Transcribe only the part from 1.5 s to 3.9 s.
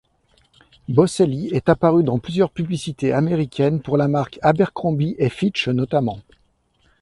apparu dans plusieurs publicités américaines